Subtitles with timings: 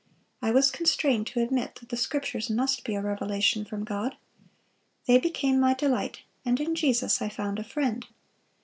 [0.41, 4.17] I was constrained to admit that the Scriptures must be a revelation from God.
[5.05, 8.07] They became my delight; and in Jesus I found a friend.